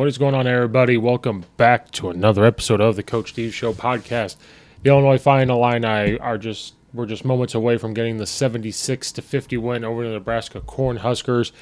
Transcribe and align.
What 0.00 0.08
is 0.08 0.16
going 0.16 0.34
on, 0.34 0.46
everybody? 0.46 0.96
Welcome 0.96 1.44
back 1.58 1.90
to 1.90 2.08
another 2.08 2.46
episode 2.46 2.80
of 2.80 2.96
the 2.96 3.02
Coach 3.02 3.32
Steve 3.32 3.54
Show 3.54 3.74
podcast. 3.74 4.36
The 4.82 4.88
Illinois 4.88 5.18
Fighting 5.18 5.50
Illini 5.50 6.18
are 6.18 6.38
just 6.38 6.72
we're 6.94 7.04
just 7.04 7.22
moments 7.22 7.54
away 7.54 7.76
from 7.76 7.92
getting 7.92 8.16
the 8.16 8.24
76 8.24 9.12
to 9.12 9.20
50 9.20 9.58
win 9.58 9.84
over 9.84 10.02
the 10.02 10.14
Nebraska 10.14 10.62
Cornhuskers, 10.62 11.52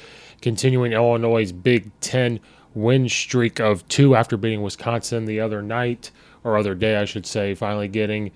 continuing 0.41 0.93
Illinois' 0.93 1.51
Big 1.51 1.91
Ten 1.99 2.39
win 2.73 3.09
streak 3.09 3.59
of 3.59 3.85
two 3.89 4.15
after 4.15 4.37
beating 4.37 4.61
Wisconsin 4.61 5.25
the 5.25 5.41
other 5.41 5.61
night 5.61 6.09
or 6.45 6.57
other 6.57 6.75
day, 6.75 6.95
I 6.95 7.03
should 7.03 7.25
say. 7.25 7.55
Finally 7.55 7.89
getting 7.89 8.31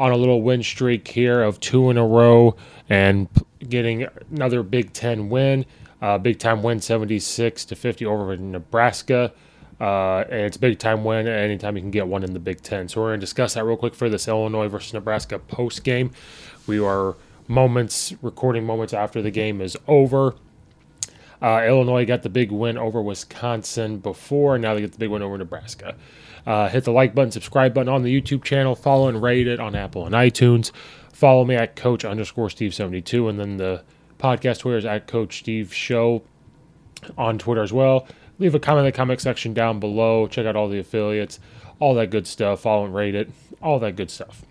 on 0.00 0.10
a 0.10 0.16
little 0.16 0.42
win 0.42 0.64
streak 0.64 1.06
here 1.06 1.40
of 1.40 1.60
two 1.60 1.90
in 1.90 1.96
a 1.96 2.04
row 2.04 2.56
and 2.88 3.28
getting 3.68 4.08
another 4.32 4.64
Big 4.64 4.92
Ten 4.92 5.28
win. 5.28 5.64
Uh, 6.02 6.18
big 6.18 6.38
time 6.38 6.62
win 6.62 6.80
76 6.80 7.64
to 7.64 7.74
50 7.74 8.04
over 8.04 8.36
Nebraska. 8.36 9.32
Uh, 9.80 10.24
it's 10.28 10.56
a 10.56 10.60
big 10.60 10.78
time 10.78 11.04
win 11.04 11.26
anytime 11.26 11.76
you 11.76 11.82
can 11.82 11.90
get 11.90 12.06
one 12.06 12.22
in 12.22 12.32
the 12.32 12.38
Big 12.38 12.62
Ten. 12.62 12.88
So 12.88 13.00
we're 13.00 13.08
going 13.08 13.20
to 13.20 13.24
discuss 13.24 13.54
that 13.54 13.64
real 13.64 13.76
quick 13.76 13.94
for 13.94 14.08
this 14.08 14.28
Illinois 14.28 14.68
versus 14.68 14.92
Nebraska 14.92 15.38
post 15.38 15.84
game. 15.84 16.10
We 16.66 16.78
are 16.78 17.16
moments, 17.48 18.14
recording 18.22 18.64
moments 18.64 18.94
after 18.94 19.20
the 19.20 19.30
game 19.30 19.60
is 19.60 19.76
over. 19.86 20.36
Uh, 21.42 21.62
Illinois 21.66 22.06
got 22.06 22.22
the 22.22 22.28
big 22.28 22.50
win 22.50 22.78
over 22.78 23.02
Wisconsin 23.02 23.98
before, 23.98 24.56
now 24.56 24.74
they 24.74 24.80
get 24.80 24.92
the 24.92 24.98
big 24.98 25.10
win 25.10 25.20
over 25.20 25.36
Nebraska. 25.36 25.94
Uh, 26.46 26.68
hit 26.68 26.84
the 26.84 26.92
like 26.92 27.14
button, 27.14 27.30
subscribe 27.30 27.74
button 27.74 27.88
on 27.88 28.02
the 28.02 28.20
YouTube 28.20 28.44
channel, 28.44 28.74
follow 28.74 29.08
and 29.08 29.22
rate 29.22 29.46
it 29.46 29.60
on 29.60 29.74
Apple 29.74 30.06
and 30.06 30.14
iTunes. 30.14 30.70
Follow 31.12 31.44
me 31.44 31.54
at 31.54 31.76
Coach 31.76 32.04
underscore 32.04 32.48
Steve72, 32.48 33.28
and 33.28 33.38
then 33.38 33.56
the 33.56 33.82
podcast 34.18 34.60
Twitter 34.60 34.78
is 34.78 34.84
at 34.84 35.06
Coach 35.06 35.38
Steve 35.40 35.72
Show 35.72 36.22
on 37.18 37.38
Twitter 37.38 37.62
as 37.62 37.72
well. 37.72 38.06
Leave 38.38 38.54
a 38.54 38.58
comment 38.58 38.86
in 38.86 38.92
the 38.92 38.96
comment 38.96 39.20
section 39.20 39.54
down 39.54 39.80
below. 39.80 40.26
Check 40.26 40.46
out 40.46 40.56
all 40.56 40.68
the 40.68 40.78
affiliates, 40.78 41.40
all 41.78 41.94
that 41.94 42.10
good 42.10 42.26
stuff. 42.26 42.60
Follow 42.60 42.84
and 42.84 42.94
rate 42.94 43.14
it, 43.14 43.30
all 43.62 43.78
that 43.78 43.96
good 43.96 44.10
stuff. 44.10 44.42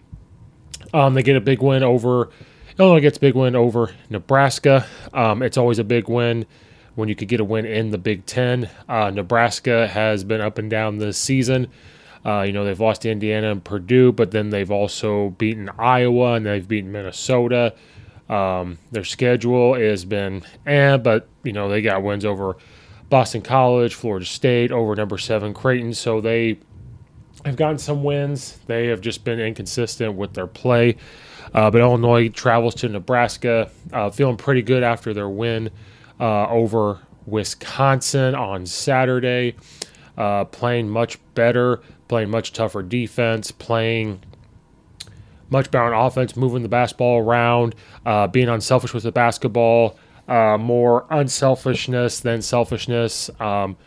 Um, 0.94 1.14
they 1.14 1.24
get 1.24 1.36
a 1.36 1.42
big 1.42 1.62
win 1.62 1.84
over 1.84 2.30
Illinois 2.80 3.02
gets 3.02 3.18
big 3.18 3.36
win 3.36 3.56
over 3.56 3.94
Nebraska. 4.10 4.86
Um, 5.14 5.44
it's 5.44 5.58
always 5.58 5.80
a 5.80 5.84
big 5.84 6.10
win 6.10 6.46
when 6.96 7.08
you 7.08 7.16
could 7.16 7.28
get 7.28 7.40
a 7.40 7.44
win 7.44 7.66
in 7.66 7.92
the 7.92 7.98
Big 7.98 8.26
Ten. 8.26 8.70
Uh, 8.90 9.12
Nebraska 9.12 9.88
has 9.88 10.24
been 10.24 10.42
up 10.42 10.58
and 10.58 10.70
down 10.70 10.98
this 10.98 11.18
season. 11.18 11.68
Uh, 12.26 12.42
you 12.42 12.54
know, 12.54 12.64
they've 12.64 12.80
lost 12.80 13.02
to 13.04 13.12
Indiana 13.12 13.52
and 13.52 13.64
Purdue, 13.64 14.12
but 14.12 14.32
then 14.32 14.50
they've 14.50 14.72
also 14.72 15.32
beaten 15.32 15.70
Iowa 15.78 16.34
and 16.34 16.46
they've 16.46 16.68
beaten 16.68 16.92
Minnesota. 16.92 17.76
Um, 18.30 18.80
their 18.92 19.04
schedule 19.04 19.76
has 19.76 20.06
been 20.06 20.44
eh, 20.66 20.96
but 20.98 21.28
you 21.44 21.52
know 21.52 21.68
they 21.68 21.82
got 21.82 22.02
wins 22.02 22.24
over 22.24 22.56
Boston 23.14 23.44
College, 23.44 23.94
Florida 23.94 24.26
State, 24.26 24.72
over 24.72 24.96
number 24.96 25.20
seven 25.20 25.54
Creighton, 25.54 25.94
so 25.94 26.20
they 26.20 26.58
have 27.46 27.56
gotten 27.56 27.78
some 27.78 28.04
wins. 28.04 28.58
They 28.66 28.88
have 28.88 29.02
just 29.02 29.24
been 29.24 29.40
inconsistent 29.40 30.16
with 30.16 30.34
their 30.34 30.48
play. 30.48 30.96
Uh, 31.54 31.70
but 31.70 31.80
Illinois 31.80 32.30
travels 32.30 32.74
to 32.74 32.90
Nebraska, 32.90 33.70
uh, 33.92 34.10
feeling 34.10 34.36
pretty 34.36 34.64
good 34.64 34.82
after 34.82 35.14
their 35.14 35.30
win 35.30 35.70
uh, 36.20 36.48
over 36.48 37.02
Wisconsin 37.28 38.34
on 38.34 38.66
Saturday. 38.66 39.58
Uh, 40.18 40.46
playing 40.46 40.90
much 40.90 41.20
better, 41.36 41.82
playing 42.08 42.32
much 42.32 42.52
tougher 42.52 42.82
defense, 42.82 43.52
playing 43.52 44.24
much 45.52 45.70
better 45.70 45.94
on 45.94 46.08
offense, 46.08 46.36
moving 46.36 46.64
the 46.64 46.68
basketball 46.68 47.20
around, 47.20 47.76
uh, 48.08 48.26
being 48.26 48.50
unselfish 48.50 48.92
with 48.92 49.04
the 49.04 49.12
basketball, 49.12 50.00
uh, 50.28 50.58
more 50.58 51.06
unselfishness 51.10 52.20
than 52.20 52.42
selfishness, 52.42 53.30
um, 53.40 53.78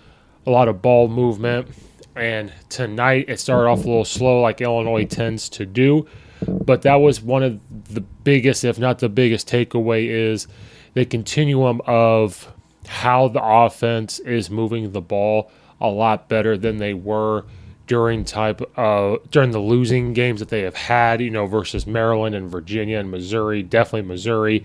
a 0.47 0.51
lot 0.51 0.69
of 0.69 0.83
ball 0.83 1.09
movement. 1.09 1.69
And 2.15 2.53
tonight 2.69 3.27
it 3.29 3.41
started 3.41 3.69
off 3.69 3.85
a 3.85 3.89
little 3.89 4.05
slow, 4.05 4.41
like 4.41 4.61
Illinois 4.61 5.05
tends 5.05 5.49
to 5.51 5.67
do. 5.67 6.07
But 6.47 6.83
that 6.83 6.97
was 6.97 7.21
one 7.21 7.43
of 7.43 7.61
the 7.93 8.01
biggest, 8.01 8.65
if 8.65 8.79
not 8.79 8.99
the 8.99 9.09
biggest, 9.09 9.49
takeaway 9.49 10.09
is 10.09 10.47
the 10.95 11.05
continuum 11.05 11.81
of 11.87 12.53
how 12.87 13.29
the 13.29 13.43
offense 13.43 14.19
is 14.21 14.49
moving 14.51 14.93
the 14.93 15.01
ball 15.01 15.51
a 15.81 15.89
lot 15.89 16.29
better 16.29 16.57
than 16.57 16.79
they 16.79 16.95
were 16.95 17.45
during 17.87 18.25
type 18.25 18.61
uh, 18.79 19.17
during 19.31 19.51
the 19.53 19.59
losing 19.59 20.13
games 20.13 20.41
that 20.41 20.49
they 20.49 20.63
have 20.63 20.75
had, 20.75 21.21
you 21.21 21.31
know, 21.31 21.47
versus 21.47 21.87
Maryland 21.87 22.35
and 22.35 22.51
Virginia 22.51 22.99
and 22.99 23.11
Missouri, 23.11 23.63
definitely 23.63 24.09
Missouri 24.09 24.65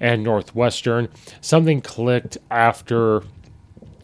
and 0.00 0.22
Northwestern. 0.22 1.08
Something 1.40 1.80
clicked 1.80 2.38
after 2.50 3.22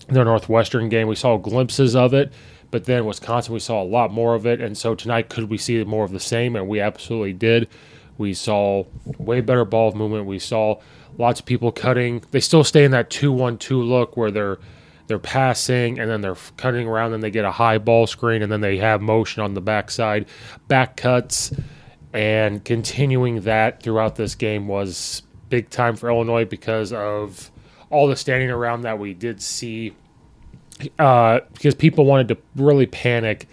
the 0.09 0.25
Northwestern 0.25 0.89
game. 0.89 1.09
We 1.09 1.17
saw 1.17 1.37
glimpses 1.37 1.97
of 1.97 2.15
it, 2.15 2.33
but 2.71 2.85
then 2.85 3.07
Wisconsin, 3.07 3.55
we 3.55 3.61
saw 3.61 3.83
a 3.83 3.85
lot 3.85 4.13
more 4.13 4.35
of 4.35 4.47
it. 4.47 4.61
And 4.61 4.77
so 4.77 4.95
tonight, 4.95 5.29
could 5.29 5.51
we 5.51 5.59
see 5.59 5.83
more 5.85 6.05
of 6.05 6.13
the 6.13 6.21
same? 6.21 6.57
And 6.57 6.69
we 6.69 6.81
absolutely 6.81 7.33
did. 7.33 7.69
We 8.19 8.35
saw 8.35 8.85
way 9.19 9.41
better 9.41 9.65
ball 9.65 9.93
movement. 9.93 10.27
We 10.27 10.39
saw 10.39 10.81
lots 11.19 11.41
of 11.41 11.47
people 11.47 11.73
cutting. 11.73 12.23
They 12.31 12.41
still 12.41 12.65
stay 12.65 12.85
in 12.85 12.91
that 12.93 13.11
2 13.11 13.33
1 13.33 13.59
2 13.59 13.83
look 13.83 14.17
where 14.17 14.31
they're 14.31 14.59
they're 15.07 15.19
passing 15.19 16.01
and 16.01 16.11
then 16.11 16.21
they're 16.21 16.37
cutting 16.57 16.89
around 16.89 17.13
and 17.13 17.23
they 17.23 17.31
get 17.31 17.45
a 17.45 17.51
high 17.51 17.79
ball 17.79 18.07
screen 18.09 18.43
and 18.43 18.51
then 18.51 18.61
they 18.61 18.77
have 18.79 19.01
motion 19.01 19.43
on 19.43 19.55
the 19.55 19.61
backside 19.61 20.27
back 20.67 20.97
cuts 20.97 21.53
and 22.13 22.65
continuing 22.65 23.43
that 23.43 23.83
throughout 23.83 24.17
this 24.17 24.35
game 24.35 24.67
was 24.67 25.23
big 25.49 25.71
time 25.71 25.97
for 25.97 26.09
illinois 26.09 26.45
because 26.45 26.93
of 26.93 27.51
all 27.91 28.07
the 28.07 28.17
standing 28.17 28.51
around 28.51 28.83
that 28.83 28.99
we 28.99 29.15
did 29.15 29.41
see 29.41 29.95
uh, 30.99 31.41
because 31.55 31.75
people 31.75 32.05
wanted 32.05 32.29
to 32.29 32.37
really 32.57 32.87
panic 32.87 33.49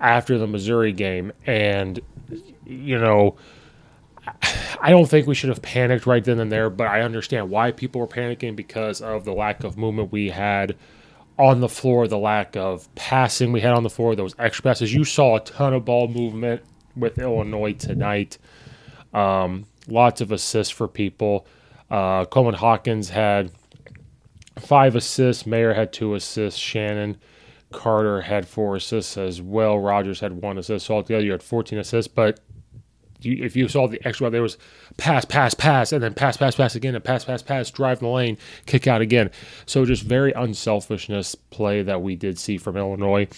after 0.00 0.38
the 0.38 0.46
missouri 0.46 0.92
game 0.92 1.32
and 1.46 2.00
you 2.66 2.98
know 2.98 3.36
I 4.80 4.90
don't 4.90 5.06
think 5.06 5.26
we 5.26 5.34
should 5.34 5.48
have 5.48 5.62
panicked 5.62 6.06
right 6.06 6.22
then 6.22 6.40
and 6.40 6.50
there, 6.50 6.70
but 6.70 6.86
I 6.86 7.02
understand 7.02 7.50
why 7.50 7.72
people 7.72 8.00
were 8.00 8.06
panicking 8.06 8.56
because 8.56 9.00
of 9.00 9.24
the 9.24 9.32
lack 9.32 9.64
of 9.64 9.76
movement 9.76 10.12
we 10.12 10.30
had 10.30 10.76
on 11.38 11.60
the 11.60 11.68
floor, 11.68 12.06
the 12.06 12.18
lack 12.18 12.56
of 12.56 12.92
passing 12.94 13.52
we 13.52 13.60
had 13.60 13.72
on 13.72 13.82
the 13.82 13.90
floor, 13.90 14.14
those 14.14 14.34
extra 14.38 14.62
passes. 14.62 14.92
You 14.92 15.04
saw 15.04 15.36
a 15.36 15.40
ton 15.40 15.72
of 15.72 15.84
ball 15.84 16.08
movement 16.08 16.62
with 16.96 17.18
Illinois 17.18 17.72
tonight. 17.72 18.38
Um, 19.14 19.66
lots 19.88 20.20
of 20.20 20.32
assists 20.32 20.72
for 20.72 20.88
people. 20.88 21.46
Uh, 21.90 22.24
Coleman 22.24 22.54
Hawkins 22.54 23.10
had 23.10 23.50
five 24.58 24.94
assists. 24.94 25.46
Mayer 25.46 25.74
had 25.74 25.92
two 25.92 26.14
assists. 26.14 26.58
Shannon 26.58 27.16
Carter 27.72 28.20
had 28.22 28.48
four 28.48 28.76
assists 28.76 29.16
as 29.16 29.40
well. 29.40 29.78
Rodgers 29.78 30.20
had 30.20 30.40
one 30.42 30.58
assist. 30.58 30.86
So 30.86 30.94
altogether, 30.94 31.24
you 31.24 31.32
had 31.32 31.42
14 31.42 31.78
assists. 31.78 32.12
But 32.12 32.40
you, 33.20 33.44
if 33.44 33.54
you 33.54 33.68
saw 33.68 33.86
the 33.86 34.04
extra, 34.06 34.30
there 34.30 34.42
was 34.42 34.58
pass, 34.96 35.24
pass, 35.24 35.54
pass, 35.54 35.92
and 35.92 36.02
then 36.02 36.14
pass, 36.14 36.36
pass, 36.36 36.54
pass 36.54 36.74
again, 36.74 36.94
and 36.94 37.04
pass, 37.04 37.24
pass, 37.24 37.42
pass, 37.42 37.70
drive 37.70 38.00
the 38.00 38.08
lane, 38.08 38.38
kick 38.66 38.86
out 38.86 39.00
again. 39.00 39.30
So 39.66 39.84
just 39.84 40.02
very 40.02 40.32
unselfishness 40.32 41.34
play 41.34 41.82
that 41.82 42.02
we 42.02 42.16
did 42.16 42.38
see 42.38 42.58
from 42.58 42.76
Illinois. 42.76 43.28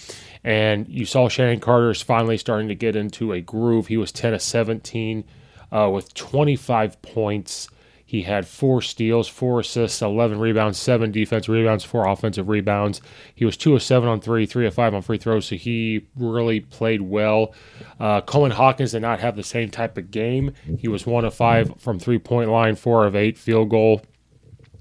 And 0.44 0.88
you 0.88 1.04
saw 1.04 1.28
Shannon 1.28 1.60
Carter's 1.60 2.02
finally 2.02 2.38
starting 2.38 2.68
to 2.68 2.74
get 2.74 2.96
into 2.96 3.32
a 3.32 3.40
groove. 3.40 3.88
He 3.88 3.96
was 3.96 4.12
10 4.12 4.34
of 4.34 4.42
17 4.42 5.24
uh, 5.72 5.90
with 5.90 6.14
25 6.14 7.02
points 7.02 7.68
he 8.12 8.20
had 8.24 8.46
four 8.46 8.82
steals, 8.82 9.26
four 9.26 9.60
assists, 9.60 10.02
11 10.02 10.38
rebounds, 10.38 10.76
seven 10.76 11.10
defensive 11.10 11.48
rebounds, 11.48 11.82
four 11.82 12.06
offensive 12.06 12.46
rebounds. 12.46 13.00
He 13.34 13.46
was 13.46 13.56
two 13.56 13.74
of 13.74 13.82
seven 13.82 14.06
on 14.06 14.20
three, 14.20 14.44
three 14.44 14.66
of 14.66 14.74
five 14.74 14.92
on 14.92 15.00
free 15.00 15.16
throws, 15.16 15.46
so 15.46 15.56
he 15.56 16.06
really 16.14 16.60
played 16.60 17.00
well. 17.00 17.54
Uh, 17.98 18.20
Coleman 18.20 18.50
Hawkins 18.50 18.92
did 18.92 19.00
not 19.00 19.20
have 19.20 19.34
the 19.34 19.42
same 19.42 19.70
type 19.70 19.96
of 19.96 20.10
game. 20.10 20.52
He 20.78 20.88
was 20.88 21.06
one 21.06 21.24
of 21.24 21.32
five 21.32 21.80
from 21.80 21.98
three 21.98 22.18
point 22.18 22.50
line, 22.50 22.76
four 22.76 23.06
of 23.06 23.16
eight 23.16 23.38
field 23.38 23.70
goal, 23.70 24.02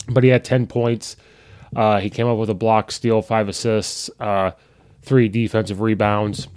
but 0.09 0.25
he 0.25 0.29
had 0.29 0.43
10 0.43 0.67
points. 0.67 1.15
Uh, 1.73 2.01
he 2.01 2.09
came 2.09 2.27
up 2.27 2.37
with 2.37 2.49
a 2.49 2.53
block, 2.53 2.91
steal, 2.91 3.21
five 3.21 3.47
assists, 3.47 4.09
uh, 4.19 4.51
three 5.03 5.29
defensive 5.29 5.79
rebounds. 5.79 6.49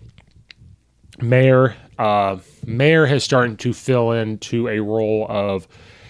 Mayer, 1.23 1.77
uh, 1.99 2.39
Mayer 2.67 3.07
has 3.07 3.25
started 3.25 3.59
to 3.61 3.73
fill 3.73 4.13
into 4.13 4.69
a 4.69 4.81
role 4.81 5.27
of 5.29 5.69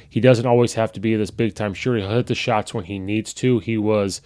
he 0.09 0.21
doesn't 0.21 0.47
always 0.47 0.75
have 0.75 0.93
to 0.93 1.01
be 1.01 1.17
this 1.17 1.31
big 1.31 1.55
time 1.55 1.75
shooter. 1.75 1.99
He'll 1.99 2.11
hit 2.11 2.27
the 2.29 2.35
shots 2.35 2.73
when 2.73 2.85
he 2.85 2.99
needs 2.99 3.35
to. 3.35 3.59
He 3.59 3.77
was 3.77 4.21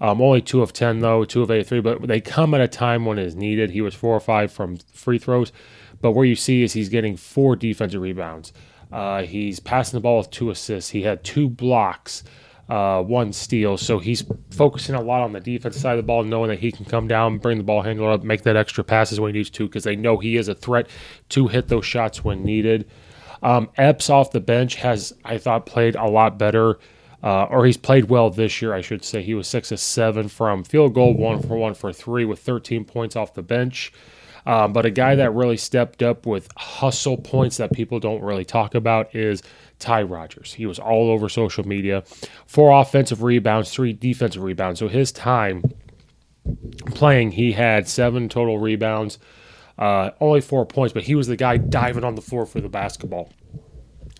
um, 0.00 0.20
only 0.20 0.40
two 0.40 0.62
of 0.62 0.72
10, 0.72 1.00
though, 1.00 1.24
two 1.24 1.42
of 1.42 1.50
eight, 1.50 1.66
three, 1.66 1.80
but 1.80 2.06
they 2.06 2.20
come 2.20 2.54
at 2.54 2.60
a 2.60 2.68
time 2.68 3.04
when 3.04 3.18
it's 3.18 3.34
needed. 3.34 3.70
He 3.70 3.80
was 3.80 3.94
four 3.94 4.14
or 4.14 4.20
five 4.20 4.52
from 4.52 4.78
free 4.92 5.18
throws. 5.18 5.52
But 6.00 6.12
where 6.12 6.24
you 6.24 6.36
see 6.36 6.62
is 6.62 6.72
he's 6.72 6.88
getting 6.88 7.16
four 7.16 7.56
defensive 7.56 8.00
rebounds. 8.00 8.52
Uh, 8.92 9.22
he's 9.22 9.60
passing 9.60 9.96
the 9.96 10.00
ball 10.00 10.18
with 10.18 10.30
two 10.30 10.50
assists. 10.50 10.90
He 10.90 11.02
had 11.02 11.24
two 11.24 11.48
blocks, 11.48 12.24
uh, 12.68 13.02
one 13.02 13.32
steal. 13.32 13.76
So 13.76 13.98
he's 13.98 14.24
focusing 14.50 14.94
a 14.94 15.00
lot 15.00 15.22
on 15.22 15.32
the 15.32 15.40
defense 15.40 15.76
side 15.76 15.92
of 15.92 15.98
the 15.98 16.06
ball, 16.06 16.22
knowing 16.24 16.50
that 16.50 16.58
he 16.58 16.70
can 16.70 16.84
come 16.84 17.08
down, 17.08 17.38
bring 17.38 17.58
the 17.58 17.64
ball 17.64 17.82
handler 17.82 18.10
up, 18.10 18.22
make 18.22 18.42
that 18.42 18.56
extra 18.56 18.84
passes 18.84 19.20
when 19.20 19.32
he 19.32 19.38
needs 19.38 19.50
to, 19.50 19.66
because 19.66 19.84
they 19.84 19.96
know 19.96 20.18
he 20.18 20.36
is 20.36 20.48
a 20.48 20.54
threat 20.54 20.88
to 21.30 21.48
hit 21.48 21.68
those 21.68 21.86
shots 21.86 22.24
when 22.24 22.44
needed. 22.44 22.88
Um, 23.42 23.70
Epps 23.76 24.10
off 24.10 24.32
the 24.32 24.40
bench 24.40 24.74
has, 24.76 25.14
I 25.24 25.38
thought, 25.38 25.64
played 25.64 25.94
a 25.94 26.06
lot 26.06 26.38
better 26.38 26.78
uh, 27.22 27.44
or 27.44 27.66
he's 27.66 27.76
played 27.76 28.08
well 28.08 28.30
this 28.30 28.62
year, 28.62 28.72
I 28.72 28.80
should 28.80 29.04
say. 29.04 29.22
He 29.22 29.34
was 29.34 29.48
six 29.48 29.72
of 29.72 29.80
seven 29.80 30.28
from 30.28 30.62
field 30.62 30.94
goal, 30.94 31.14
one 31.14 31.42
for 31.42 31.56
one 31.56 31.74
for 31.74 31.92
three, 31.92 32.24
with 32.24 32.38
13 32.38 32.84
points 32.84 33.16
off 33.16 33.34
the 33.34 33.42
bench. 33.42 33.92
Um, 34.46 34.72
but 34.72 34.86
a 34.86 34.90
guy 34.90 35.14
that 35.16 35.34
really 35.34 35.56
stepped 35.56 36.02
up 36.02 36.24
with 36.24 36.48
hustle 36.56 37.18
points 37.18 37.56
that 37.56 37.72
people 37.72 37.98
don't 37.98 38.22
really 38.22 38.44
talk 38.44 38.74
about 38.74 39.14
is 39.14 39.42
Ty 39.78 40.02
Rodgers. 40.02 40.54
He 40.54 40.66
was 40.66 40.78
all 40.78 41.10
over 41.10 41.28
social 41.28 41.66
media. 41.66 42.02
Four 42.46 42.78
offensive 42.80 43.22
rebounds, 43.22 43.70
three 43.70 43.92
defensive 43.92 44.42
rebounds. 44.42 44.80
So 44.80 44.88
his 44.88 45.12
time 45.12 45.62
playing, 46.86 47.32
he 47.32 47.52
had 47.52 47.88
seven 47.88 48.28
total 48.28 48.58
rebounds, 48.58 49.18
uh, 49.78 50.10
only 50.20 50.40
four 50.40 50.66
points, 50.66 50.92
but 50.92 51.04
he 51.04 51.14
was 51.14 51.26
the 51.26 51.36
guy 51.36 51.56
diving 51.56 52.04
on 52.04 52.14
the 52.14 52.22
floor 52.22 52.46
for 52.46 52.60
the 52.60 52.68
basketball 52.68 53.30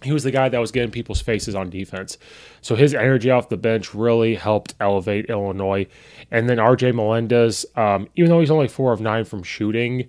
he 0.02 0.12
was 0.12 0.22
the 0.22 0.31
guy 0.31 0.49
that 0.49 0.58
was 0.58 0.70
getting 0.70 0.90
people's 0.90 1.20
faces 1.20 1.55
on 1.55 1.70
defense. 1.70 2.19
So 2.61 2.76
his 2.76 2.94
energy 2.94 3.31
off 3.31 3.49
the 3.49 3.56
bench 3.56 3.94
really 3.94 4.37
helped 4.37 4.75
elevate 4.81 5.26
Illinois. 5.26 5.87
And 6.31 6.49
then 6.49 6.58
RJ 6.58 6.94
Melendez, 6.94 7.66
um, 7.75 8.08
even 8.16 8.31
though 8.31 8.40
he's 8.40 8.50
only 8.50 8.69
four 8.69 8.93
of 8.93 9.00
nine 9.00 9.25
from 9.25 9.43
shooting, 9.43 10.08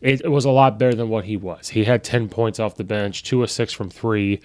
it, 0.00 0.22
it, 0.22 0.30
was 0.30 0.44
a 0.44 0.50
lot 0.50 0.78
better 0.78 0.94
than 0.94 1.08
what 1.08 1.24
he 1.24 1.36
was. 1.36 1.68
He 1.68 1.84
had 1.84 2.02
10 2.02 2.28
points 2.28 2.58
off 2.58 2.76
the 2.76 2.84
bench, 2.84 3.22
two 3.22 3.42
of 3.42 3.50
six 3.50 3.72
from 3.72 3.90
three. 3.90 4.40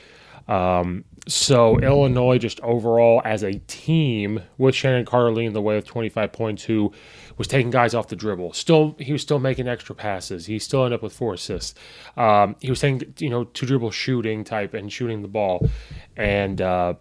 Um, 0.47 1.05
so 1.27 1.79
Illinois, 1.79 2.37
just 2.37 2.59
overall 2.61 3.21
as 3.23 3.43
a 3.43 3.53
team, 3.67 4.41
with 4.57 4.75
Shannon 4.75 5.05
Carter 5.05 5.31
leading 5.31 5.53
the 5.53 5.61
way 5.61 5.75
with 5.75 5.85
25 5.85 6.33
points, 6.33 6.63
who 6.63 6.91
was 7.37 7.47
taking 7.47 7.71
guys 7.71 7.93
off 7.93 8.09
the 8.09 8.15
dribble. 8.15 8.53
Still, 8.53 8.95
he 8.99 9.13
was 9.13 9.21
still 9.21 9.39
making 9.39 9.67
extra 9.67 9.95
passes. 9.95 10.45
He 10.45 10.59
still 10.59 10.83
ended 10.83 10.99
up 10.99 11.03
with 11.03 11.13
four 11.13 11.33
assists. 11.33 11.79
Um, 12.17 12.55
he 12.59 12.69
was 12.69 12.81
taking, 12.81 13.13
you 13.19 13.29
know, 13.29 13.45
two 13.45 13.65
dribble 13.65 13.91
shooting 13.91 14.43
type 14.43 14.73
and 14.73 14.91
shooting 14.91 15.21
the 15.21 15.27
ball, 15.29 15.69
and 16.17 16.61
uh, 16.61 16.95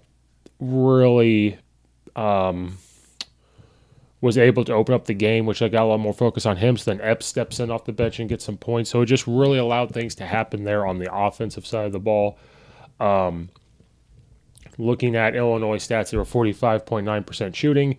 really 0.61 1.59
um, 2.15 2.79
was 4.21 4.39
able 4.39 4.65
to 4.65 4.73
open 4.73 4.94
up 4.94 5.06
the 5.06 5.15
game, 5.15 5.47
which 5.47 5.62
I 5.62 5.69
got 5.69 5.83
a 5.83 5.87
lot 5.87 5.99
more 5.99 6.15
focus 6.15 6.47
on 6.47 6.56
him. 6.56 6.77
So 6.77 6.93
then 6.93 7.00
Epps 7.00 7.27
steps 7.27 7.59
in 7.59 7.71
off 7.73 7.85
the 7.85 7.93
bench 7.93 8.21
and 8.21 8.29
gets 8.29 8.44
some 8.44 8.56
points. 8.56 8.91
So 8.91 9.03
it 9.03 9.06
just 9.06 9.27
really 9.27 9.59
allowed 9.59 9.93
things 9.93 10.15
to 10.17 10.25
happen 10.25 10.62
there 10.62 10.87
on 10.87 10.99
the 10.99 11.12
offensive 11.12 11.67
side 11.67 11.87
of 11.87 11.93
the 11.93 11.99
ball. 11.99 12.39
Um, 13.02 13.49
looking 14.78 15.16
at 15.16 15.34
Illinois 15.34 15.78
stats, 15.78 16.10
they 16.10 16.16
were 16.16 16.25
45.9% 16.25 17.54
shooting, 17.54 17.99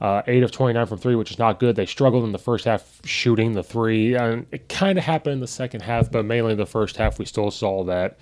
uh, 0.00 0.22
8 0.26 0.42
of 0.44 0.52
29 0.52 0.86
from 0.86 0.98
3, 0.98 1.14
which 1.16 1.30
is 1.32 1.38
not 1.38 1.58
good. 1.58 1.76
They 1.76 1.86
struggled 1.86 2.24
in 2.24 2.32
the 2.32 2.38
first 2.38 2.64
half 2.64 3.00
shooting 3.04 3.52
the 3.52 3.62
3, 3.62 4.14
and 4.14 4.46
it 4.52 4.68
kind 4.68 4.98
of 4.98 5.04
happened 5.04 5.34
in 5.34 5.40
the 5.40 5.46
second 5.46 5.82
half, 5.82 6.10
but 6.10 6.24
mainly 6.24 6.54
the 6.54 6.66
first 6.66 6.96
half, 6.96 7.18
we 7.18 7.24
still 7.24 7.50
saw 7.50 7.84
that. 7.84 8.18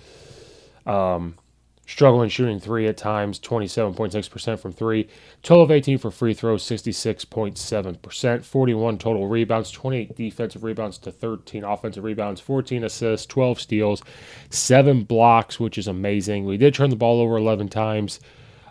Um, 0.85 1.35
struggling 1.85 2.29
shooting 2.29 2.59
three 2.59 2.87
at 2.87 2.97
times, 2.97 3.39
27.6% 3.39 4.59
from 4.59 4.71
three. 4.73 5.07
Total 5.43 5.63
of 5.63 5.71
18 5.71 5.97
for 5.97 6.11
free 6.11 6.33
throws, 6.33 6.63
66.7%. 6.63 8.43
41 8.43 8.97
total 8.97 9.27
rebounds, 9.27 9.71
28 9.71 10.15
defensive 10.15 10.63
rebounds 10.63 10.97
to 10.99 11.11
13 11.11 11.63
offensive 11.63 12.03
rebounds, 12.03 12.41
14 12.41 12.83
assists, 12.83 13.25
12 13.27 13.59
steals, 13.59 14.01
7 14.49 15.03
blocks, 15.03 15.59
which 15.59 15.77
is 15.77 15.87
amazing. 15.87 16.45
We 16.45 16.57
did 16.57 16.73
turn 16.73 16.89
the 16.89 16.95
ball 16.95 17.21
over 17.21 17.37
11 17.37 17.69
times. 17.69 18.19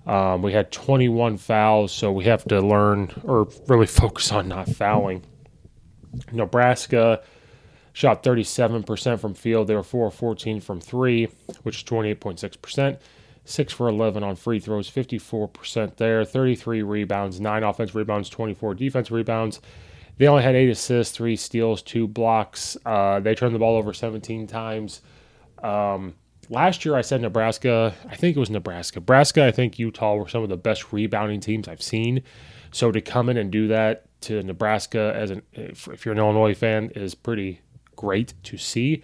Um, 0.06 0.42
we 0.42 0.52
had 0.52 0.70
21 0.70 1.38
fouls, 1.38 1.92
so 1.92 2.12
we 2.12 2.24
have 2.24 2.44
to 2.44 2.60
learn 2.60 3.10
or 3.24 3.48
really 3.68 3.86
focus 3.88 4.32
on 4.32 4.48
not 4.48 4.68
fouling. 4.68 5.22
Nebraska 6.32 7.22
shot 7.94 8.22
37% 8.22 9.18
from 9.20 9.32
field. 9.32 9.68
They 9.68 9.74
were 9.74 9.82
4 9.82 10.10
14 10.10 10.60
from 10.60 10.80
three, 10.80 11.28
which 11.62 11.78
is 11.78 11.84
28.6%. 11.84 12.98
6 13.46 13.72
for 13.72 13.88
11 13.88 14.22
on 14.22 14.36
free 14.36 14.58
throws, 14.58 14.90
54% 14.90 15.96
there. 15.96 16.24
33 16.24 16.82
rebounds, 16.82 17.40
9 17.40 17.62
offensive 17.62 17.94
rebounds, 17.94 18.28
24 18.28 18.74
defense 18.74 19.10
rebounds. 19.10 19.60
They 20.18 20.26
only 20.26 20.42
had 20.42 20.54
8 20.54 20.70
assists, 20.70 21.16
3 21.16 21.36
steals, 21.36 21.82
2 21.82 22.08
blocks. 22.08 22.76
Uh, 22.84 23.20
they 23.20 23.34
turned 23.34 23.54
the 23.54 23.58
ball 23.58 23.76
over 23.76 23.92
17 23.92 24.46
times. 24.46 25.02
Um, 25.62 26.14
last 26.48 26.84
year 26.84 26.96
I 26.96 27.02
said 27.02 27.20
Nebraska, 27.20 27.94
I 28.08 28.16
think 28.16 28.36
it 28.36 28.40
was 28.40 28.50
Nebraska. 28.50 29.00
Nebraska, 29.00 29.46
I 29.46 29.50
think 29.50 29.78
Utah 29.78 30.16
were 30.16 30.28
some 30.28 30.42
of 30.42 30.48
the 30.48 30.56
best 30.56 30.92
rebounding 30.92 31.40
teams 31.40 31.68
I've 31.68 31.82
seen. 31.82 32.22
So 32.72 32.90
to 32.90 33.00
come 33.00 33.28
in 33.28 33.36
and 33.36 33.52
do 33.52 33.68
that 33.68 34.06
to 34.22 34.42
Nebraska 34.42 35.12
as 35.14 35.30
an 35.30 35.42
if 35.52 36.04
you're 36.04 36.12
an 36.12 36.18
Illinois 36.18 36.54
fan 36.54 36.90
is 36.96 37.14
pretty 37.14 37.60
great 38.04 38.34
to 38.44 38.58
see. 38.58 39.02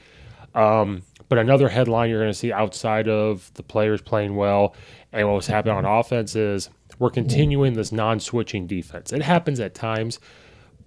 Um, 0.55 1.02
but 1.29 1.38
another 1.38 1.69
headline 1.69 2.11
you're 2.11 2.20
going 2.20 2.32
to 2.32 2.38
see 2.38 2.52
outside 2.52 3.08
of 3.08 3.50
the 3.55 3.62
players 3.62 4.02
playing 4.02 4.37
well 4.37 4.75
and 5.12 5.26
what 5.26 5.35
was 5.35 5.47
happening 5.47 5.76
on 5.76 5.85
offense 5.85 6.35
is 6.37 6.70
we're 6.99 7.11
continuing 7.11 7.73
this 7.73 7.93
non-switching 7.93 8.67
defense. 8.67 9.12
It 9.12 9.23
happens 9.23 9.58
at 9.61 9.75
times, 9.75 10.20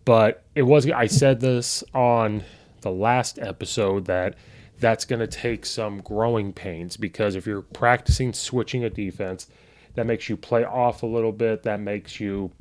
but 0.06 0.44
it 0.54 0.64
was. 0.64 0.90
I 0.90 1.08
said 1.08 1.40
this 1.40 1.84
on 1.94 2.44
the 2.82 2.92
last 2.92 3.40
episode 3.40 4.06
that 4.06 4.36
that's 4.80 5.06
going 5.06 5.22
to 5.22 5.28
take 5.28 5.66
some 5.66 6.02
growing 6.02 6.54
pains 6.54 6.98
because 6.98 7.36
if 7.36 7.48
you're 7.48 7.62
practicing 7.62 8.34
switching 8.34 8.84
a 8.84 8.90
defense, 8.90 9.48
that 9.96 10.06
makes 10.06 10.30
you 10.30 10.38
play 10.38 10.64
off 10.64 11.04
a 11.04 11.08
little 11.08 11.32
bit. 11.32 11.64
That 11.64 11.80
makes 11.80 12.20
you 12.20 12.52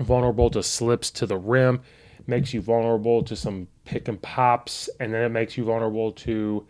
vulnerable 0.00 0.50
to 0.50 0.62
slips 0.62 1.10
to 1.12 1.26
the 1.26 1.36
rim, 1.36 1.80
makes 2.26 2.52
you 2.54 2.60
vulnerable 2.60 3.22
to 3.24 3.36
some 3.36 3.68
pick 3.84 4.08
and 4.08 4.20
pops, 4.20 4.88
and 5.00 5.12
then 5.12 5.22
it 5.22 5.28
makes 5.30 5.56
you 5.56 5.64
vulnerable 5.64 6.12
to 6.12 6.66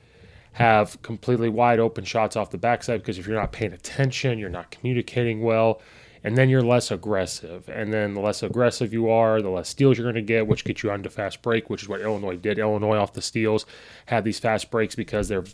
have 0.53 1.01
completely 1.03 1.49
wide 1.49 1.81
open 1.81 2.05
shots 2.05 2.37
off 2.37 2.51
the 2.51 2.59
backside 2.59 3.01
because 3.01 3.19
if 3.19 3.27
you're 3.27 3.37
not 3.39 3.53
paying 3.53 3.73
attention, 3.73 4.39
you're 4.39 4.49
not 4.49 4.71
communicating 4.71 5.43
well, 5.43 5.81
and 6.23 6.39
then 6.39 6.49
you're 6.49 6.63
less 6.63 6.91
aggressive. 6.91 7.69
And 7.69 7.93
then 7.93 8.15
the 8.15 8.21
less 8.21 8.43
aggressive 8.43 8.93
you 8.93 9.11
are, 9.11 9.43
the 9.43 9.51
less 9.51 9.69
steals 9.69 9.99
you're 9.99 10.05
going 10.05 10.15
to 10.15 10.23
get, 10.23 10.47
which 10.47 10.65
gets 10.65 10.83
you 10.83 10.91
onto 10.91 11.09
fast 11.09 11.43
break, 11.43 11.69
which 11.69 11.83
is 11.83 11.89
what 11.89 12.01
Illinois 12.01 12.37
did. 12.37 12.59
Illinois 12.59 12.97
off 12.97 13.13
the 13.13 13.23
steals 13.23 13.67
had 14.07 14.25
these 14.25 14.39
fast 14.39 14.71
breaks 14.71 14.95
because 14.95 15.29
they're 15.29 15.45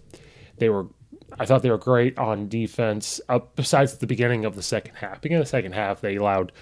they 0.59 0.69
were 0.69 0.87
I 1.39 1.47
thought 1.47 1.63
they 1.63 1.71
were 1.71 1.79
great 1.79 2.19
on 2.19 2.49
defense. 2.49 3.21
Up 3.29 3.57
besides 3.57 3.97
the 3.97 4.07
beginning 4.07 4.45
of 4.45 4.55
the 4.55 4.63
second 4.63 4.97
half, 4.97 5.21
beginning 5.21 5.41
of 5.41 5.47
the 5.47 5.51
second 5.51 5.73
half, 5.73 6.01
they 6.01 6.17
allowed 6.17 6.53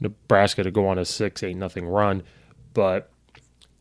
Nebraska 0.00 0.62
to 0.62 0.70
go 0.70 0.86
on 0.86 0.98
a 0.98 1.04
six 1.04 1.42
eight 1.42 1.56
nothing 1.56 1.86
run, 1.86 2.22
but 2.74 3.10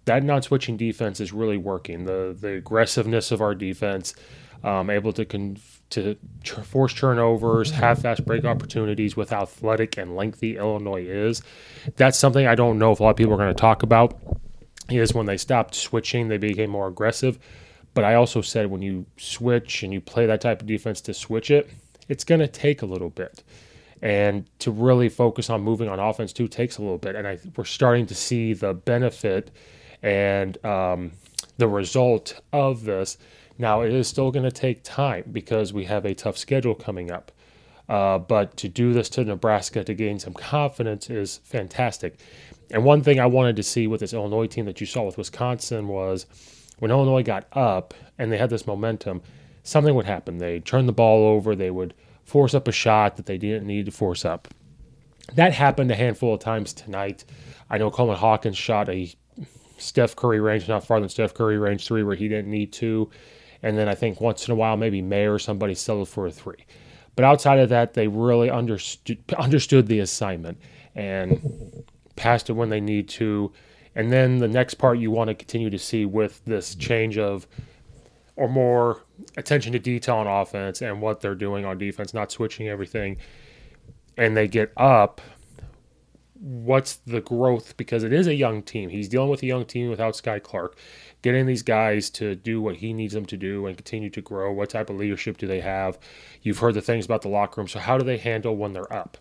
that 0.08 0.24
non-switching 0.24 0.78
defense 0.78 1.20
is 1.20 1.32
really 1.32 1.58
working. 1.58 2.06
The 2.06 2.36
the 2.40 2.54
aggressiveness 2.54 3.32
of 3.32 3.42
our 3.42 3.54
defense, 3.54 4.16
um, 4.64 4.90
able 4.90 5.14
to 5.14 5.26
con- 5.26 5.58
to 5.92 6.16
force 6.64 6.94
turnovers, 6.94 7.72
have 7.72 8.00
fast 8.00 8.26
break 8.26 8.44
opportunities 8.44 9.16
with 9.16 9.30
how 9.30 9.44
athletic 9.44 9.98
and 9.98 10.16
lengthy 10.16 10.58
Illinois 10.58 11.06
is. 11.06 11.42
That's 11.96 12.18
something 12.18 12.48
I 12.48 12.56
don't 12.56 12.80
know 12.80 12.92
if 12.92 13.00
a 13.00 13.04
lot 13.04 13.12
of 13.12 13.16
people 13.16 13.34
are 13.34 13.38
going 13.38 13.54
to 13.54 13.62
talk 13.62 13.84
about. 13.84 14.18
Is 14.90 15.14
when 15.14 15.26
they 15.26 15.38
stopped 15.38 15.76
switching, 15.76 16.30
they 16.30 16.38
became 16.38 16.70
more 16.70 16.88
aggressive. 16.88 17.38
But 17.94 18.06
I 18.06 18.14
also 18.14 18.42
said 18.42 18.68
when 18.68 18.82
you 18.82 19.06
switch 19.18 19.84
and 19.84 19.92
you 19.92 20.00
play 20.00 20.26
that 20.26 20.40
type 20.40 20.62
of 20.62 20.68
defense 20.68 21.02
to 21.02 21.14
switch 21.14 21.52
it, 21.52 21.70
it's 22.08 22.24
going 22.24 22.40
to 22.40 22.48
take 22.48 22.82
a 22.82 22.86
little 22.86 23.10
bit. 23.10 23.44
And 24.02 24.46
to 24.60 24.72
really 24.72 25.10
focus 25.10 25.50
on 25.50 25.62
moving 25.62 25.90
on 25.90 26.00
offense 26.00 26.32
too 26.32 26.48
takes 26.48 26.78
a 26.78 26.82
little 26.82 27.00
bit. 27.00 27.16
And 27.16 27.28
I, 27.28 27.40
we're 27.56 27.66
starting 27.66 28.06
to 28.06 28.16
see 28.16 28.54
the 28.54 28.74
benefit 28.74 29.52
and 30.02 30.64
um, 30.66 31.12
the 31.58 31.68
result 31.68 32.40
of 32.54 32.84
this. 32.84 33.18
Now, 33.58 33.82
it 33.82 33.94
is 33.94 34.08
still 34.08 34.32
going 34.32 34.46
to 34.46 34.52
take 34.52 34.84
time 34.84 35.26
because 35.32 35.74
we 35.74 35.86
have 35.86 36.06
a 36.06 36.14
tough 36.14 36.38
schedule 36.38 36.76
coming 36.76 37.12
up. 37.12 37.32
Uh, 37.90 38.18
but 38.18 38.58
to 38.58 38.68
do 38.68 38.94
this 38.94 39.10
to 39.10 39.24
Nebraska 39.24 39.84
to 39.84 39.94
gain 39.94 40.20
some 40.20 40.34
confidence 40.34 41.10
is 41.10 41.40
fantastic. 41.44 42.20
And 42.70 42.84
one 42.84 43.02
thing 43.02 43.20
I 43.20 43.26
wanted 43.28 43.56
to 43.56 43.64
see 43.64 43.88
with 43.88 44.02
this 44.02 44.14
Illinois 44.14 44.48
team 44.48 44.66
that 44.66 44.82
you 44.82 44.86
saw 44.88 45.04
with 45.04 45.18
Wisconsin 45.18 45.88
was 45.88 46.26
when 46.80 46.92
Illinois 46.92 47.24
got 47.24 47.48
up 47.54 47.94
and 48.18 48.32
they 48.32 48.38
had 48.38 48.50
this 48.50 48.68
momentum, 48.68 49.22
something 49.64 49.96
would 49.96 50.06
happen. 50.06 50.38
They 50.38 50.60
turn 50.60 50.86
the 50.86 50.94
ball 50.94 51.26
over, 51.28 51.56
they 51.56 51.72
would 51.72 51.94
force 52.26 52.54
up 52.54 52.68
a 52.68 52.74
shot 52.74 53.16
that 53.16 53.26
they 53.26 53.38
didn't 53.38 53.66
need 53.66 53.86
to 53.86 53.92
force 53.92 54.26
up. 54.26 54.50
That 55.36 55.54
happened 55.54 55.90
a 55.92 55.96
handful 55.96 56.34
of 56.34 56.42
times 56.42 56.74
tonight. 56.74 57.24
I 57.70 57.78
know 57.78 57.90
Coleman 57.90 58.18
Hawkins 58.18 58.58
shot 58.58 58.90
a 58.90 59.14
Steph 59.78 60.16
Curry 60.16 60.40
range, 60.40 60.68
not 60.68 60.86
farther 60.86 61.02
than 61.02 61.10
Steph 61.10 61.34
Curry 61.34 61.58
range 61.58 61.86
three 61.86 62.04
where 62.04 62.16
he 62.16 62.28
didn't 62.28 62.50
need 62.50 62.74
to. 62.74 63.10
And 63.64 63.78
then 63.78 63.88
I 63.88 63.96
think 63.96 64.22
once 64.22 64.48
in 64.48 64.52
a 64.52 64.56
while, 64.56 64.78
maybe 64.78 65.02
Mayer 65.02 65.40
somebody 65.40 65.76
settled 65.76 66.10
for 66.10 66.28
a 66.28 66.32
three. 66.32 66.66
But 67.16 67.26
outside 67.26 67.60
of 67.60 67.70
that, 67.70 67.94
they 67.94 68.08
really 68.08 68.50
understood 68.50 69.18
understood 69.38 69.88
the 69.88 70.00
assignment 70.00 70.60
and 70.96 71.84
passed 72.16 72.50
it 72.50 72.54
when 72.54 72.70
they 72.70 72.82
need 72.82 73.10
to. 73.10 73.52
And 73.96 74.12
then 74.12 74.38
the 74.38 74.48
next 74.48 74.76
part 74.76 75.00
you 75.00 75.10
want 75.10 75.30
to 75.30 75.34
continue 75.34 75.72
to 75.72 75.80
see 75.80 76.06
with 76.06 76.44
this 76.46 76.76
change 76.76 77.18
of 77.18 77.48
or 78.36 78.48
more 78.48 79.04
attention 79.36 79.74
to 79.74 79.80
detail 79.80 80.18
on 80.18 80.28
offense 80.28 80.82
and 80.84 81.02
what 81.02 81.22
they're 81.22 81.34
doing 81.34 81.66
on 81.66 81.80
defense, 81.80 82.14
not 82.14 82.32
switching 82.32 82.68
everything. 82.68 83.18
And 84.16 84.38
they 84.38 84.48
get 84.48 84.72
up 84.78 85.22
what's 86.40 86.96
the 86.98 87.22
growth 87.22 87.76
because 87.78 88.04
it 88.04 88.14
is 88.14 88.28
a 88.28 88.36
young 88.36 88.62
team. 88.62 88.90
He's 88.90 89.10
dealing 89.10 89.30
with 89.30 89.44
a 89.44 89.48
young 89.48 89.66
team 89.66 89.90
without 89.90 90.14
Skyy 90.14 90.42
Clark. 90.42 90.78
Getting 91.22 91.46
these 91.46 91.64
guys 91.64 92.10
to 92.12 92.36
do 92.36 92.62
what 92.62 92.78
he 92.78 92.94
needs 92.94 93.14
them 93.14 93.26
to 93.26 93.38
do 93.38 93.66
and 93.66 93.76
continue 93.76 94.10
to 94.12 94.22
grow. 94.22 94.52
What 94.52 94.70
type 94.70 94.90
of 94.90 94.98
leadership 94.98 95.38
do 95.38 95.48
they 95.48 95.62
have? 95.62 95.98
You've 96.42 96.60
heard 96.60 96.76
the 96.76 96.82
things 96.82 97.06
about 97.06 97.24
the 97.24 97.30
locker 97.30 97.60
room. 97.60 97.68
So 97.68 97.80
how 97.80 97.98
do 97.98 98.04
they 98.04 98.18
handle 98.18 98.56
when 98.56 98.74
they're 98.74 98.92
up? 98.94 99.18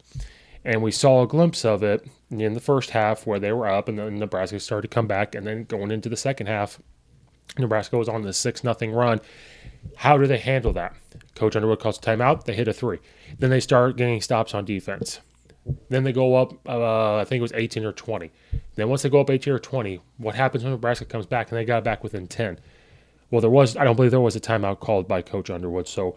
And 0.64 0.82
we 0.82 0.90
saw 0.90 1.22
a 1.22 1.28
glimpse 1.28 1.64
of 1.64 1.82
it 1.82 2.06
in 2.30 2.54
the 2.54 2.60
first 2.60 2.90
half 2.90 3.26
where 3.26 3.38
they 3.38 3.52
were 3.52 3.68
up 3.68 3.88
and 3.88 3.98
then 3.98 4.18
Nebraska 4.18 4.60
started 4.60 4.88
to 4.88 4.94
come 4.94 5.06
back 5.06 5.34
and 5.34 5.46
then 5.46 5.64
going 5.64 5.90
into 5.90 6.08
the 6.08 6.16
second 6.16 6.48
half, 6.48 6.80
Nebraska 7.56 7.96
was 7.96 8.08
on 8.08 8.22
the 8.22 8.32
six 8.32 8.64
nothing 8.64 8.92
run. 8.92 9.20
How 9.96 10.18
do 10.18 10.26
they 10.26 10.38
handle 10.38 10.72
that? 10.72 10.94
Coach 11.34 11.54
Underwood 11.54 11.78
calls 11.78 11.98
a 11.98 12.00
timeout. 12.00 12.44
They 12.44 12.54
hit 12.54 12.68
a 12.68 12.72
three. 12.72 12.98
Then 13.38 13.50
they 13.50 13.60
start 13.60 13.96
getting 13.96 14.20
stops 14.20 14.54
on 14.54 14.64
defense. 14.64 15.20
Then 15.88 16.04
they 16.04 16.12
go 16.12 16.36
up, 16.36 16.52
uh, 16.68 17.16
I 17.16 17.24
think 17.24 17.38
it 17.38 17.42
was 17.42 17.52
18 17.52 17.84
or 17.84 17.92
20. 17.92 18.30
Then 18.76 18.88
once 18.88 19.02
they 19.02 19.08
go 19.08 19.20
up 19.20 19.30
18 19.30 19.52
or 19.52 19.58
20, 19.58 20.00
what 20.18 20.34
happens 20.34 20.62
when 20.62 20.72
Nebraska 20.72 21.04
comes 21.04 21.26
back 21.26 21.50
and 21.50 21.58
they 21.58 21.64
got 21.64 21.84
back 21.84 22.02
within 22.02 22.28
10? 22.28 22.58
Well, 23.30 23.40
there 23.40 23.50
was, 23.50 23.76
I 23.76 23.84
don't 23.84 23.96
believe 23.96 24.12
there 24.12 24.20
was 24.20 24.36
a 24.36 24.40
timeout 24.40 24.80
called 24.80 25.08
by 25.08 25.22
Coach 25.22 25.50
Underwood. 25.50 25.88
So 25.88 26.16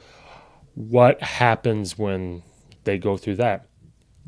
what 0.76 1.22
happens 1.22 1.98
when 1.98 2.44
they 2.84 2.98
go 2.98 3.18
through 3.18 3.38
that? 3.38 3.66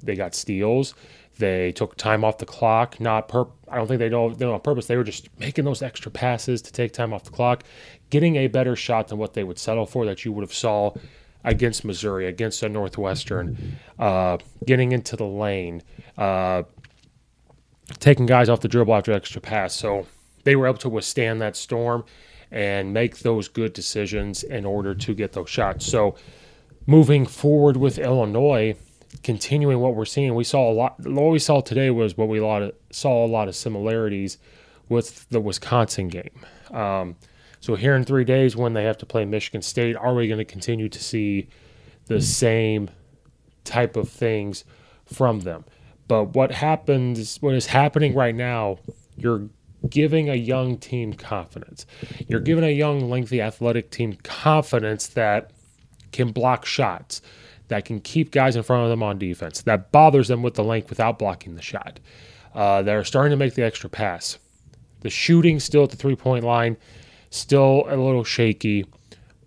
They 0.04 0.16
got 0.16 0.34
steals. 0.34 0.96
They 1.38 1.72
took 1.72 1.96
time 1.96 2.24
off 2.24 2.38
the 2.38 2.46
clock. 2.46 3.00
Not 3.00 3.28
per. 3.28 3.46
I 3.68 3.78
don't 3.78 3.88
think 3.88 4.00
they 4.00 4.10
know 4.10 4.34
they 4.34 4.46
know 4.46 4.54
on 4.54 4.62
purpose. 4.62 4.88
They 4.88 4.98
were 4.98 5.04
just 5.04 5.30
making 5.40 5.66
those 5.66 5.82
extra 5.82 6.12
passes 6.12 6.62
to 6.64 6.72
take 6.72 6.92
time 6.92 7.14
off 7.14 7.24
the 7.24 7.32
clock, 7.32 7.64
getting 8.10 8.36
a 8.36 8.48
better 8.48 8.76
shot 8.76 9.08
than 9.08 9.18
what 9.18 9.34
they 9.34 9.44
would 9.44 9.58
settle 9.58 9.86
for 9.86 10.06
that 10.06 10.26
you 10.26 10.32
would 10.34 10.42
have 10.42 10.54
saw 10.54 10.94
against 11.44 11.84
Missouri, 11.84 12.28
against 12.28 12.64
a 12.64 12.70
Northwestern, 12.70 13.78
uh, 14.00 14.38
getting 14.66 14.92
into 14.92 15.16
the 15.16 15.26
lane, 15.26 15.82
uh, 16.18 16.64
taking 18.00 18.26
guys 18.26 18.50
off 18.50 18.62
the 18.62 18.68
dribble 18.68 18.94
after 18.94 19.12
extra 19.12 19.42
pass. 19.42 19.76
So 19.76 20.06
they 20.44 20.56
were 20.56 20.68
able 20.68 20.78
to 20.80 20.90
withstand 20.90 21.42
that 21.42 21.56
storm 21.56 22.06
and 22.52 22.94
make 22.94 23.20
those 23.20 23.48
good 23.48 23.74
decisions 23.74 24.44
in 24.44 24.66
order 24.66 24.94
to 24.94 25.14
get 25.14 25.34
those 25.34 25.50
shots. 25.50 25.86
So 25.86 26.16
moving 26.86 27.26
forward 27.26 27.78
with 27.78 27.98
Illinois, 27.98 28.76
continuing 29.24 29.80
what 29.80 29.96
we're 29.96 30.06
seeing, 30.06 30.36
we 30.36 30.44
saw 30.44 30.70
a 30.70 30.74
lot. 30.74 31.00
What 31.00 31.32
we 31.32 31.40
saw 31.40 31.62
today 31.62 31.90
was 31.90 32.18
what 32.18 32.28
we 32.28 32.40
saw 32.92 33.26
a 33.26 33.28
lot 33.28 33.48
of 33.48 33.56
similarities 33.56 34.38
with 34.90 35.28
the 35.30 35.40
Wisconsin 35.40 36.10
game. 36.10 36.46
Um, 36.72 37.16
so 37.62 37.76
here 37.76 37.96
in 37.96 38.04
three 38.04 38.26
days, 38.26 38.56
when 38.56 38.74
they 38.74 38.84
have 38.84 38.98
to 38.98 39.06
play 39.06 39.24
Michigan 39.24 39.62
State, 39.62 39.96
are 39.96 40.16
we 40.16 40.28
going 40.28 40.40
to 40.40 40.46
continue 40.46 40.90
to 40.90 41.00
see 41.00 41.48
the 42.08 42.20
same 42.20 42.90
type 43.64 43.96
of 43.96 44.10
things 44.10 44.66
from 45.06 45.42
them? 45.42 45.64
But 46.08 46.36
what 46.36 46.52
happens, 46.52 47.38
what 47.40 47.54
is 47.54 47.68
happening 47.68 48.16
right 48.16 48.34
now, 48.34 48.80
you're 49.16 49.48
giving 49.88 50.28
a 50.28 50.36
young 50.36 50.78
team 50.80 51.14
confidence. 51.14 51.86
You're 52.28 52.40
giving 52.40 52.64
a 52.64 52.72
young, 52.72 53.10
lengthy, 53.10 53.42
athletic 53.42 53.92
team 53.92 54.18
confidence 54.24 55.08
that 55.10 55.52
can 56.12 56.32
block 56.32 56.66
shots, 56.66 57.22
that 57.68 57.86
can 57.86 58.02
keep 58.02 58.32
guys 58.32 58.56
in 58.56 58.64
front 58.64 58.84
of 58.84 58.90
them 58.90 59.04
on 59.04 59.20
defense, 59.20 59.62
that 59.62 59.92
bothers 59.92 60.28
them 60.30 60.42
with 60.42 60.56
the 60.56 60.64
length 60.64 60.90
without 60.90 61.20
blocking 61.20 61.56
the 61.56 61.62
shot. 61.62 62.00
Uh, 62.56 62.82
they're 62.82 63.04
starting 63.04 63.30
to 63.30 63.38
make 63.38 63.54
the 63.54 63.64
extra 63.64 63.90
pass. 63.90 64.40
The 65.02 65.12
shooting 65.12 65.60
still 65.60 65.84
at 65.84 65.92
the 65.92 65.96
three 65.96 66.16
point 66.16 66.44
line 66.44 66.78
still 67.32 67.86
a 67.88 67.96
little 67.96 68.24
shaky, 68.24 68.86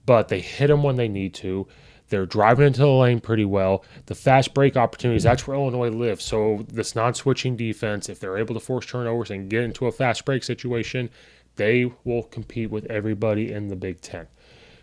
but 0.05 0.29
they 0.29 0.41
hit 0.41 0.67
them 0.67 0.83
when 0.83 0.97
they 0.97 1.07
need 1.07 1.35
to. 1.35 1.69
They're 2.09 2.27
driving 2.27 2.67
into 2.67 2.81
the 2.81 2.89
lane 2.89 3.21
pretty 3.21 3.45
well. 3.45 3.85
The 4.07 4.15
fast 4.15 4.53
break 4.53 4.77
opportunities, 4.77 5.23
that's 5.23 5.47
where 5.47 5.57
Illinois 5.57 5.89
lives. 5.89 6.25
So, 6.25 6.67
this 6.69 6.95
non 6.95 7.15
switching 7.15 7.57
defense, 7.57 8.09
if 8.09 8.21
they're 8.21 8.37
able 8.37 8.55
to 8.55 8.61
force 8.61 8.87
turnovers 8.87 9.31
and 9.31 9.49
get 9.49 9.63
into 9.63 9.87
a 9.87 9.93
fast 9.93 10.25
break 10.25 10.45
situation, 10.45 11.09
they 11.57 11.91
will 12.05 12.25
compete 12.25 12.71
with 12.71 12.85
everybody 12.87 13.53
in 13.53 13.69
the 13.69 13.77
Big 13.77 14.01
Ten 14.01 14.27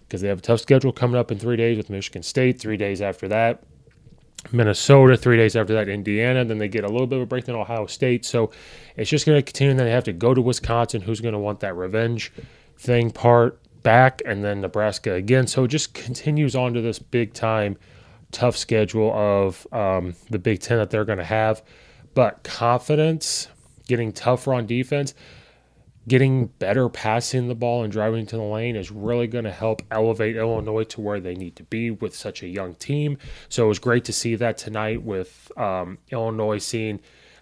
because 0.07 0.21
they 0.21 0.27
have 0.29 0.39
a 0.39 0.41
tough 0.41 0.61
schedule 0.61 0.91
coming 0.91 1.17
up 1.17 1.31
in 1.31 1.39
three 1.39 1.57
days 1.57 1.77
with 1.77 1.89
Michigan 1.89 2.23
State, 2.23 2.59
three 2.59 2.77
days 2.77 3.01
after 3.01 3.27
that. 3.27 3.63
Minnesota, 4.51 5.15
three 5.15 5.37
days 5.37 5.55
after 5.55 5.73
that, 5.73 5.87
Indiana. 5.87 6.43
Then 6.43 6.57
they 6.57 6.67
get 6.67 6.83
a 6.83 6.89
little 6.89 7.05
bit 7.07 7.17
of 7.17 7.23
a 7.23 7.25
break 7.27 7.47
in 7.47 7.55
Ohio 7.55 7.85
State. 7.85 8.25
So 8.25 8.51
it's 8.97 9.09
just 9.09 9.25
going 9.25 9.37
to 9.37 9.43
continue. 9.43 9.73
Then 9.75 9.85
they 9.85 9.91
have 9.91 10.03
to 10.05 10.13
go 10.13 10.33
to 10.33 10.41
Wisconsin, 10.41 11.01
who's 11.01 11.21
going 11.21 11.33
to 11.33 11.39
want 11.39 11.59
that 11.59 11.75
revenge 11.75 12.33
thing 12.81 13.11
part 13.11 13.59
back 13.83 14.21
and 14.25 14.43
then 14.43 14.61
Nebraska 14.61 15.13
again. 15.13 15.47
So 15.47 15.65
it 15.65 15.69
just 15.69 15.93
continues 15.93 16.55
on 16.55 16.73
to 16.73 16.81
this 16.81 16.99
big 16.99 17.33
time 17.33 17.77
tough 18.31 18.57
schedule 18.57 19.13
of 19.13 19.67
um, 19.71 20.15
the 20.29 20.39
Big 20.39 20.59
Ten 20.61 20.77
that 20.77 20.89
they're 20.89 21.05
going 21.05 21.19
to 21.19 21.23
have. 21.23 21.61
But 22.13 22.43
confidence, 22.43 23.47
getting 23.87 24.11
tougher 24.11 24.53
on 24.53 24.65
defense, 24.65 25.13
getting 26.07 26.47
better 26.47 26.89
passing 26.89 27.47
the 27.47 27.55
ball 27.55 27.83
and 27.83 27.91
driving 27.91 28.25
to 28.25 28.35
the 28.35 28.41
lane 28.41 28.75
is 28.75 28.89
really 28.89 29.27
going 29.27 29.43
to 29.43 29.51
help 29.51 29.83
elevate 29.91 30.35
Illinois 30.35 30.83
to 30.85 31.01
where 31.01 31.19
they 31.19 31.35
need 31.35 31.55
to 31.57 31.63
be 31.63 31.91
with 31.91 32.15
such 32.15 32.41
a 32.41 32.47
young 32.47 32.73
team. 32.75 33.17
So 33.49 33.65
it 33.65 33.67
was 33.67 33.79
great 33.79 34.05
to 34.05 34.13
see 34.13 34.35
that 34.35 34.57
tonight 34.57 35.03
with 35.03 35.51
um, 35.55 35.99
Illinois 36.09 36.57
seeing 36.57 36.99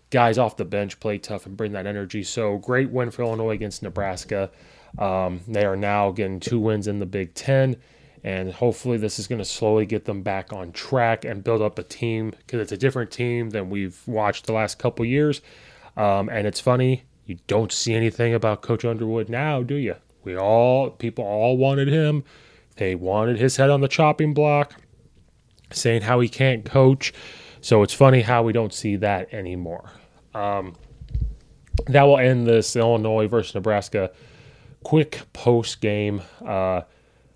guys 0.09 0.37
off 0.37 0.57
the 0.57 0.65
bench 0.65 0.99
play 0.99 1.17
tough 1.17 1.45
and 1.45 1.55
bring 1.55 1.71
that 1.71 1.85
energy. 1.85 2.23
So 2.23 2.57
great 2.57 2.89
win 2.89 3.11
for 3.11 3.21
Illinois 3.21 3.51
against 3.51 3.81
Nebraska. 3.81 4.51
Um, 4.97 5.41
they 5.47 5.65
are 5.65 5.75
now 5.75 6.11
getting 6.11 6.39
two 6.39 6.59
wins 6.59 6.87
in 6.87 6.99
the 6.99 7.05
Big 7.05 7.33
Ten, 7.33 7.75
and 8.23 8.51
hopefully 8.51 8.97
this 8.97 9.19
is 9.19 9.27
going 9.27 9.39
to 9.39 9.45
slowly 9.45 9.85
get 9.85 10.05
them 10.05 10.23
back 10.23 10.51
on 10.51 10.71
track 10.71 11.25
and 11.25 11.43
build 11.43 11.61
up 11.61 11.77
a 11.79 11.83
team 11.83 12.31
because 12.31 12.59
it's 12.59 12.71
a 12.71 12.77
different 12.77 13.11
team 13.11 13.51
than 13.51 13.69
we've 13.69 14.01
watched 14.07 14.45
the 14.45 14.53
last 14.53 14.79
couple 14.79 15.05
years. 15.05 15.41
Um, 15.95 16.29
and 16.29 16.47
it's 16.47 16.59
funny, 16.59 17.03
you 17.25 17.37
don't 17.47 17.71
see 17.71 17.93
anything 17.93 18.33
about 18.33 18.61
Coach 18.61 18.83
Underwood 18.85 19.29
now, 19.29 19.61
do 19.61 19.75
you? 19.75 19.95
We 20.23 20.37
all 20.37 20.89
people 20.89 21.23
all 21.23 21.57
wanted 21.57 21.87
him. 21.87 22.23
They 22.75 22.95
wanted 22.95 23.37
his 23.37 23.57
head 23.57 23.69
on 23.69 23.81
the 23.81 23.87
chopping 23.87 24.33
block, 24.33 24.75
saying 25.71 26.01
how 26.03 26.19
he 26.19 26.29
can't 26.29 26.65
coach. 26.65 27.13
So 27.61 27.83
it's 27.83 27.93
funny 27.93 28.21
how 28.21 28.43
we 28.43 28.53
don't 28.53 28.73
see 28.73 28.95
that 28.97 29.33
anymore. 29.33 29.91
Um, 30.33 30.75
that 31.87 32.03
will 32.03 32.17
end 32.17 32.47
this 32.47 32.75
Illinois 32.75 33.27
versus 33.27 33.55
Nebraska 33.55 34.11
quick 34.83 35.21
post 35.33 35.81
game. 35.81 36.21
Uh, 36.45 36.81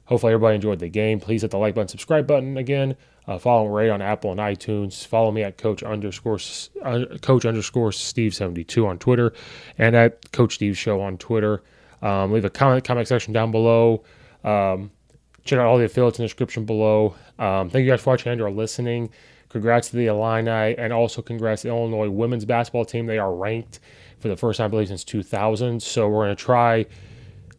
hopefully, 0.05 0.33
everybody 0.33 0.55
enjoyed 0.55 0.79
the 0.79 0.89
game. 0.89 1.19
Please 1.19 1.41
hit 1.41 1.51
the 1.51 1.57
like 1.57 1.75
button, 1.75 1.87
subscribe 1.87 2.27
button 2.27 2.57
again. 2.57 2.95
Uh, 3.25 3.37
follow 3.37 3.67
right 3.67 3.89
on 3.89 4.01
Apple 4.01 4.31
and 4.31 4.39
iTunes. 4.39 5.05
Follow 5.05 5.31
me 5.31 5.43
at 5.43 5.57
Coach 5.57 5.81
underscore 5.81 6.39
uh, 6.83 7.05
Coach 7.21 7.45
underscore 7.45 7.91
Steve 7.91 8.35
seventy 8.35 8.63
two 8.63 8.85
on 8.85 8.99
Twitter, 8.99 9.33
and 9.77 9.95
at 9.95 10.31
Coach 10.31 10.55
Steve 10.55 10.77
Show 10.77 10.99
on 11.01 11.17
Twitter. 11.17 11.63
Um, 12.01 12.33
leave 12.33 12.43
a 12.43 12.49
comment 12.49 12.83
comment 12.83 13.07
section 13.07 13.33
down 13.33 13.51
below. 13.51 14.03
Um, 14.43 14.91
check 15.45 15.57
out 15.57 15.65
all 15.65 15.77
the 15.77 15.85
affiliates 15.85 16.19
in 16.19 16.23
the 16.23 16.27
description 16.27 16.65
below. 16.65 17.15
Um, 17.39 17.69
thank 17.69 17.85
you 17.85 17.91
guys 17.91 18.01
for 18.01 18.11
watching 18.11 18.31
and 18.31 18.41
or 18.41 18.51
listening. 18.51 19.09
Congrats 19.47 19.89
to 19.91 19.95
the 19.95 20.07
Illini, 20.07 20.75
and 20.77 20.91
also 20.91 21.21
congrats 21.21 21.61
to 21.61 21.67
the 21.67 21.73
Illinois 21.73 22.09
women's 22.09 22.43
basketball 22.43 22.85
team. 22.85 23.05
They 23.05 23.19
are 23.19 23.33
ranked 23.33 23.79
for 24.19 24.27
the 24.27 24.35
first 24.35 24.57
time, 24.57 24.65
I 24.65 24.67
believe, 24.69 24.87
since 24.87 25.03
2000. 25.03 25.81
So 25.81 26.09
we're 26.09 26.25
going 26.25 26.35
to 26.35 26.43
try 26.43 26.87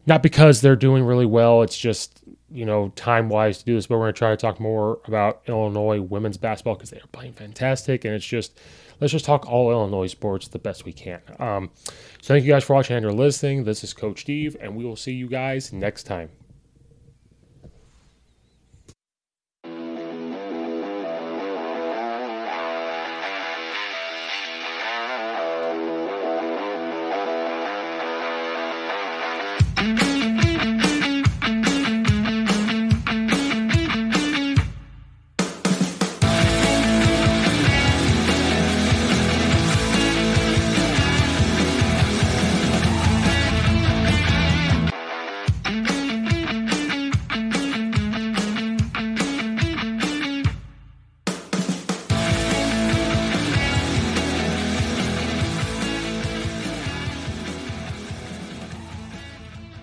not 0.05 0.23
because 0.23 0.61
they're 0.61 0.75
doing 0.75 1.03
really 1.03 1.25
well. 1.25 1.61
It's 1.61 1.77
just 1.77 2.21
you 2.51 2.65
know 2.65 2.89
time 2.95 3.29
wise 3.29 3.59
to 3.59 3.65
do 3.65 3.75
this. 3.75 3.87
But 3.87 3.95
we're 3.97 4.05
going 4.05 4.13
to 4.13 4.17
try 4.17 4.29
to 4.31 4.37
talk 4.37 4.59
more 4.59 4.99
about 5.05 5.41
Illinois 5.47 6.01
women's 6.01 6.37
basketball 6.37 6.75
because 6.75 6.89
they 6.89 6.97
are 6.97 7.07
playing 7.11 7.33
fantastic, 7.33 8.05
and 8.05 8.13
it's 8.13 8.25
just 8.25 8.59
let's 8.99 9.11
just 9.11 9.25
talk 9.25 9.49
all 9.49 9.71
Illinois 9.71 10.07
sports 10.07 10.47
the 10.47 10.59
best 10.59 10.85
we 10.85 10.93
can. 10.93 11.21
Um, 11.39 11.71
so 12.21 12.33
thank 12.33 12.45
you 12.45 12.51
guys 12.51 12.63
for 12.63 12.75
watching 12.75 12.95
and 12.95 13.05
or 13.05 13.13
listening. 13.13 13.63
This 13.63 13.83
is 13.83 13.93
Coach 13.93 14.21
Steve, 14.21 14.55
and 14.59 14.75
we 14.75 14.85
will 14.85 14.95
see 14.95 15.13
you 15.13 15.27
guys 15.27 15.73
next 15.73 16.03
time. 16.03 16.29